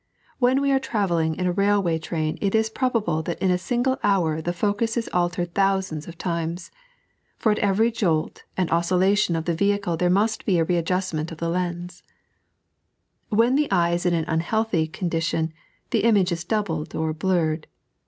[0.39, 3.99] When we are travelling in a Tailv^y train it is probable that in a single
[4.03, 6.71] hour the focus ia altered thousands of times,
[7.37, 11.31] for at every jolt and oscilla tion of the vehicle there must be a readjustment
[11.31, 11.51] of the
[13.29, 15.53] When the eye is in an unhealthy condition,
[15.91, 17.67] the image is doubled or blurred.